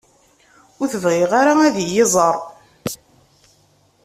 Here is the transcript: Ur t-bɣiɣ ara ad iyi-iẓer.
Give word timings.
Ur 0.79 0.87
t-bɣiɣ 0.93 1.31
ara 1.41 1.53
ad 1.67 1.75
iyi-iẓer. 1.83 2.35